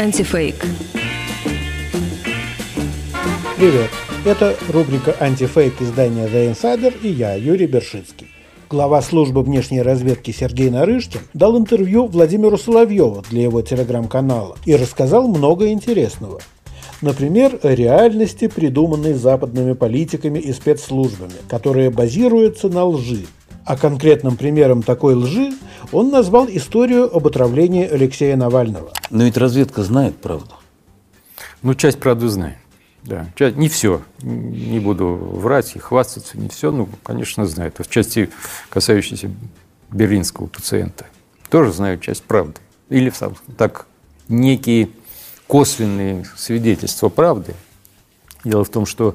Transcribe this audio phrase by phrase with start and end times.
[0.00, 0.54] Антифейк.
[3.58, 3.90] Привет!
[4.24, 8.28] Это рубрика «Антифейк» издания The Insider и я, Юрий Бершицкий.
[8.70, 15.28] Глава службы внешней разведки Сергей Нарышкин дал интервью Владимиру Соловьеву для его телеграм-канала и рассказал
[15.28, 16.40] много интересного.
[17.02, 23.26] Например, о реальности, придуманной западными политиками и спецслужбами, которые базируются на лжи.
[23.70, 25.52] А конкретным примером такой лжи
[25.92, 28.90] он назвал историю об отравлении Алексея Навального.
[29.10, 30.56] Но ведь разведка знает правду.
[31.62, 32.56] Ну, часть правды знает.
[33.04, 34.02] Да, не все.
[34.22, 36.72] Не буду врать и хвастаться, не все.
[36.72, 37.76] Ну, конечно, знают.
[37.78, 38.30] В части,
[38.70, 39.30] касающейся
[39.92, 41.06] берлинского пациента,
[41.48, 42.56] тоже знают часть правды.
[42.88, 43.12] Или
[43.56, 43.86] так
[44.26, 44.88] некие
[45.46, 47.54] косвенные свидетельства правды.
[48.42, 49.14] Дело в том, что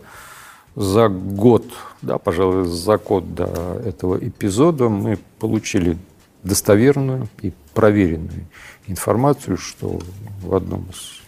[0.75, 1.65] за год,
[2.01, 5.97] да, пожалуй, за год до этого эпизода мы получили
[6.43, 8.45] достоверную и проверенную
[8.87, 9.99] информацию, что
[10.41, 11.21] в, одном из,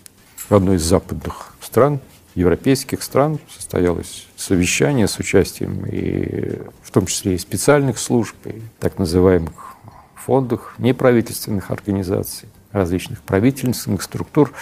[0.50, 2.00] в одной из западных стран,
[2.36, 9.00] европейских стран, состоялось совещание с участием и в том числе и специальных служб, и так
[9.00, 9.76] называемых
[10.16, 14.54] фондах, неправительственных организаций, различных правительственных структур,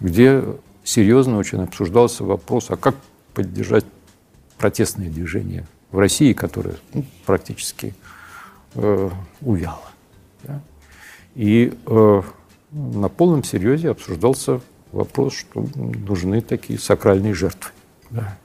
[0.00, 0.42] где
[0.84, 2.96] серьезно очень обсуждался вопрос, а как
[3.34, 3.84] поддержать
[4.62, 7.96] протестное движение в России, которое ну, практически
[8.76, 9.10] э,
[9.40, 9.90] увяло.
[10.44, 10.60] Да?
[11.34, 12.22] И э,
[12.70, 14.60] на полном серьезе обсуждался
[14.92, 17.72] вопрос, что нужны такие сакральные жертвы.
[18.10, 18.38] Да?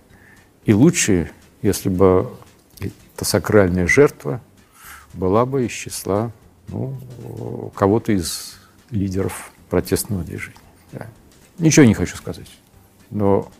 [0.65, 1.29] И лучше,
[1.61, 2.31] если бы
[2.79, 4.41] эта сакральная жертва
[5.13, 6.31] была бы из числа
[6.69, 6.97] ну,
[7.75, 8.57] кого-то из
[8.89, 10.57] лидеров протестного движения.
[10.93, 11.05] Да.
[11.59, 12.49] Ничего не хочу сказать,
[13.11, 13.51] но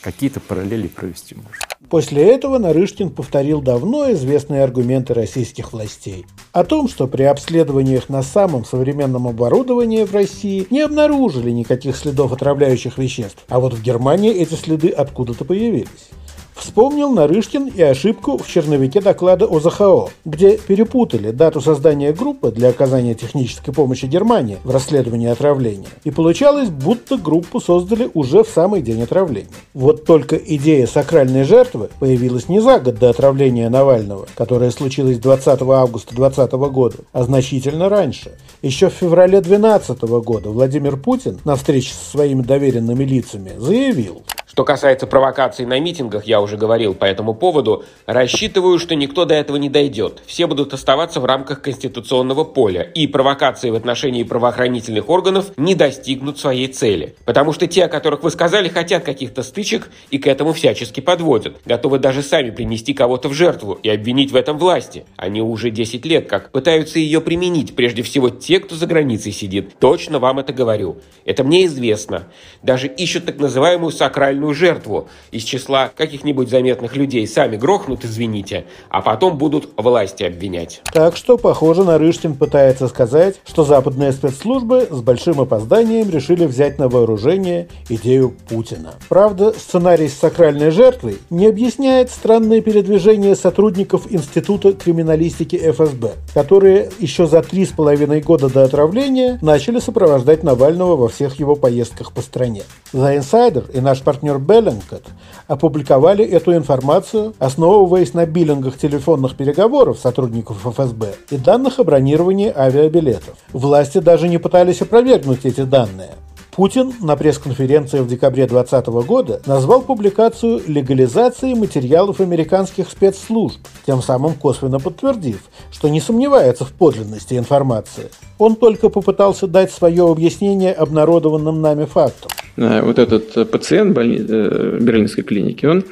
[0.00, 1.50] какие-то параллели провести можно.
[1.88, 8.22] После этого Нарышкин повторил давно известные аргументы российских властей о том, что при обследованиях на
[8.22, 14.32] самом современном оборудовании в России не обнаружили никаких следов отравляющих веществ, а вот в Германии
[14.32, 16.10] эти следы откуда-то появились.
[16.58, 23.14] Вспомнил Нарышкин и ошибку в черновике доклада ОЗХО, где перепутали дату создания группы для оказания
[23.14, 25.86] технической помощи Германии в расследовании отравления.
[26.02, 29.48] И получалось, будто группу создали уже в самый день отравления.
[29.72, 35.62] Вот только идея сакральной жертвы появилась не за год до отравления Навального, которое случилось 20
[35.62, 38.32] августа 2020 года, а значительно раньше.
[38.62, 44.22] Еще в феврале 2012 года Владимир Путин на встрече со своими доверенными лицами заявил,
[44.58, 49.34] что касается провокаций на митингах, я уже говорил по этому поводу, рассчитываю, что никто до
[49.34, 50.20] этого не дойдет.
[50.26, 56.40] Все будут оставаться в рамках конституционного поля, и провокации в отношении правоохранительных органов не достигнут
[56.40, 57.14] своей цели.
[57.24, 61.58] Потому что те, о которых вы сказали, хотят каких-то стычек и к этому всячески подводят.
[61.64, 65.04] Готовы даже сами принести кого-то в жертву и обвинить в этом власти.
[65.16, 69.78] Они уже 10 лет как пытаются ее применить, прежде всего те, кто за границей сидит.
[69.78, 70.96] Точно вам это говорю.
[71.24, 72.24] Это мне известно.
[72.64, 78.64] Даже ищут так называемую сакральную первую жертву из числа каких-нибудь заметных людей сами грохнут, извините,
[78.88, 80.80] а потом будут власти обвинять.
[80.92, 86.88] Так что, похоже, Нарышкин пытается сказать, что западные спецслужбы с большим опозданием решили взять на
[86.88, 88.94] вооружение идею Путина.
[89.08, 97.26] Правда, сценарий с сакральной жертвой не объясняет странные передвижения сотрудников Института криминалистики ФСБ, которые еще
[97.26, 102.22] за три с половиной года до отравления начали сопровождать Навального во всех его поездках по
[102.22, 102.62] стране.
[102.92, 105.04] The Insider и наш партнер Беллингкот
[105.46, 113.36] опубликовали эту информацию, основываясь на биллингах телефонных переговоров сотрудников ФСБ и данных о бронировании авиабилетов.
[113.52, 116.10] Власти даже не пытались опровергнуть эти данные.
[116.58, 124.34] Путин на пресс-конференции в декабре 2020 года назвал публикацию легализацией материалов американских спецслужб, тем самым
[124.34, 128.10] косвенно подтвердив, что не сомневается в подлинности информации.
[128.38, 132.28] Он только попытался дать свое объяснение обнародованным нами фактам.
[132.58, 134.24] Э, вот этот э, пациент больни...
[134.28, 135.84] Э, Берлинской клиники, он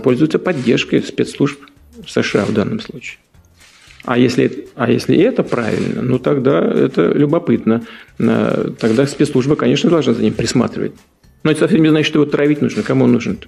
[0.00, 1.58] пользуется поддержкой спецслужб
[2.06, 3.18] США в данном случае.
[4.04, 7.86] А если, а если это правильно, ну тогда это любопытно.
[8.18, 10.92] Тогда спецслужба, конечно, должна за ним присматривать.
[11.42, 12.82] Но это совсем не значит, что его травить нужно.
[12.82, 13.46] Кому он нужен -то?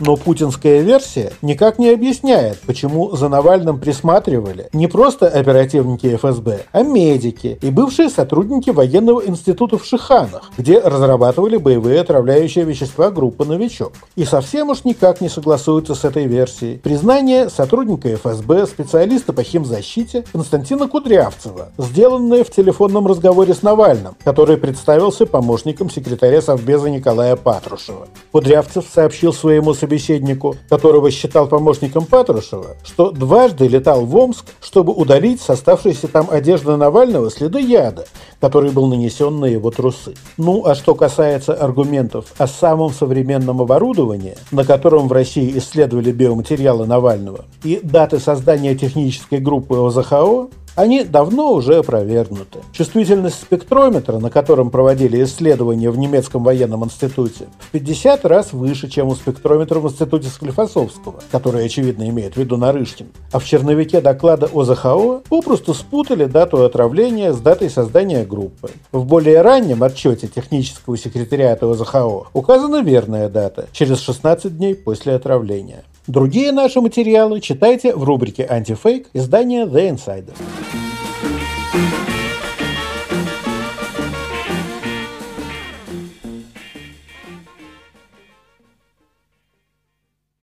[0.00, 6.82] Но путинская версия никак не объясняет, почему за Навальным присматривали не просто оперативники ФСБ, а
[6.82, 13.92] медики и бывшие сотрудники военного института в Шиханах, где разрабатывали боевые отравляющие вещества группы «Новичок».
[14.16, 16.78] И совсем уж никак не согласуются с этой версией.
[16.78, 24.56] Признание сотрудника ФСБ, специалиста по химзащите Константина Кудрявцева, сделанное в телефонном разговоре с Навальным, который
[24.56, 28.08] представился помощником секретаря Совбеза Николая Патрушева.
[28.32, 35.40] Кудрявцев сообщил своему собеседнику, которого считал помощником Патрушева, что дважды летал в Омск, чтобы удалить
[35.40, 38.06] с оставшейся там одежды Навального следы яда,
[38.40, 40.14] который был нанесен на его трусы.
[40.36, 46.86] Ну, а что касается аргументов о самом современном оборудовании, на котором в России исследовали биоматериалы
[46.86, 52.60] Навального, и даты создания технической группы ОЗХО, они давно уже опровергнуты.
[52.72, 59.08] Чувствительность спектрометра, на котором проводили исследования в немецком военном институте, в 50 раз выше, чем
[59.08, 63.06] у спектрометра в институте Склифосовского, который, очевидно, имеет в виду Нарышкин.
[63.32, 68.70] А в черновике доклада ОЗХО попросту спутали дату отравления с датой создания группы.
[68.92, 75.84] В более раннем отчете технического секретариата ОЗХО указана верная дата– через 16 дней после отравления.
[76.08, 80.34] Другие наши материалы читайте в рубрике «Антифейк» издания The Insider.